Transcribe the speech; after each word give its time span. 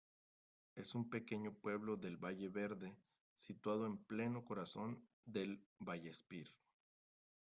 Es 0.73 0.95
un 0.95 1.11
pequeño 1.11 1.53
pueblo 1.53 1.95
del 1.95 2.17
Valle 2.17 2.49
Verde 2.49 2.97
situado 3.35 3.85
en 3.85 4.03
pleno 4.03 4.43
corazón 4.43 5.07
del 5.25 5.63
Vallespir. 5.77 6.49